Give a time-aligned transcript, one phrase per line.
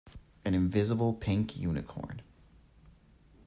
[0.45, 2.23] An invisible pink unicorn.